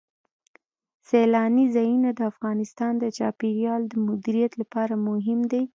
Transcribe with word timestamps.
سیلانی 1.07 1.65
ځایونه 1.75 2.09
د 2.15 2.19
افغانستان 2.31 2.93
د 2.99 3.05
چاپیریال 3.17 3.81
د 3.87 3.93
مدیریت 4.07 4.53
لپاره 4.61 4.93
مهم 5.07 5.39
دي. 5.51 5.63